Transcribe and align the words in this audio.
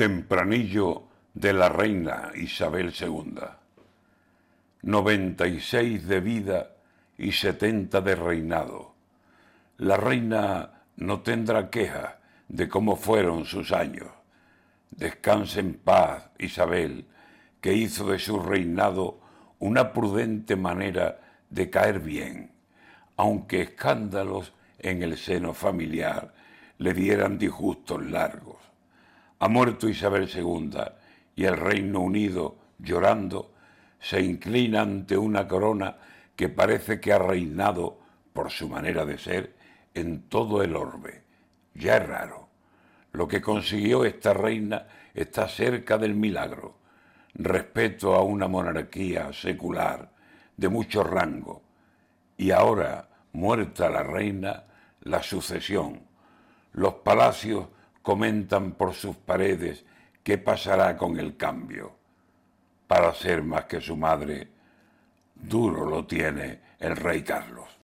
Tempranillo 0.00 1.08
de 1.34 1.52
la 1.52 1.68
reina 1.68 2.32
Isabel 2.34 2.90
II. 2.98 3.34
96 4.80 6.08
de 6.08 6.20
vida 6.20 6.70
y 7.18 7.32
70 7.32 8.00
de 8.00 8.14
reinado. 8.14 8.94
La 9.76 9.98
reina 9.98 10.84
no 10.96 11.20
tendrá 11.20 11.68
queja 11.68 12.18
de 12.48 12.66
cómo 12.66 12.96
fueron 12.96 13.44
sus 13.44 13.72
años. 13.72 14.08
Descanse 14.90 15.60
en 15.60 15.74
paz, 15.74 16.30
Isabel, 16.38 17.04
que 17.60 17.74
hizo 17.74 18.10
de 18.10 18.18
su 18.18 18.40
reinado 18.40 19.20
una 19.58 19.92
prudente 19.92 20.56
manera 20.56 21.20
de 21.50 21.68
caer 21.68 22.00
bien, 22.00 22.52
aunque 23.18 23.60
escándalos 23.60 24.54
en 24.78 25.02
el 25.02 25.18
seno 25.18 25.52
familiar 25.52 26.32
le 26.78 26.94
dieran 26.94 27.36
disgustos 27.36 28.02
largos. 28.02 28.70
Ha 29.40 29.48
muerto 29.48 29.88
Isabel 29.88 30.28
II 30.32 30.78
y 31.34 31.46
el 31.46 31.56
Reino 31.56 32.00
Unido, 32.00 32.58
llorando, 32.78 33.54
se 33.98 34.20
inclina 34.20 34.82
ante 34.82 35.16
una 35.16 35.48
corona 35.48 35.96
que 36.36 36.50
parece 36.50 37.00
que 37.00 37.12
ha 37.14 37.18
reinado, 37.18 37.98
por 38.34 38.50
su 38.50 38.68
manera 38.68 39.06
de 39.06 39.16
ser, 39.16 39.56
en 39.94 40.28
todo 40.28 40.62
el 40.62 40.76
orbe. 40.76 41.22
Ya 41.74 41.96
es 41.96 42.06
raro. 42.06 42.48
Lo 43.12 43.26
que 43.26 43.40
consiguió 43.40 44.04
esta 44.04 44.34
reina 44.34 44.86
está 45.14 45.48
cerca 45.48 45.96
del 45.96 46.14
milagro. 46.14 46.76
Respeto 47.32 48.14
a 48.14 48.22
una 48.22 48.46
monarquía 48.46 49.32
secular 49.32 50.10
de 50.54 50.68
mucho 50.68 51.02
rango. 51.02 51.62
Y 52.36 52.50
ahora, 52.50 53.08
muerta 53.32 53.88
la 53.88 54.02
reina, 54.02 54.64
la 55.00 55.22
sucesión. 55.22 56.02
Los 56.72 56.94
palacios 56.96 57.68
comentan 58.02 58.72
por 58.72 58.94
sus 58.94 59.16
paredes 59.16 59.84
qué 60.22 60.38
pasará 60.38 60.96
con 60.96 61.18
el 61.18 61.36
cambio. 61.36 61.96
Para 62.86 63.14
ser 63.14 63.42
más 63.42 63.66
que 63.66 63.80
su 63.80 63.96
madre, 63.96 64.48
duro 65.34 65.88
lo 65.88 66.06
tiene 66.06 66.60
el 66.78 66.96
rey 66.96 67.22
Carlos. 67.22 67.78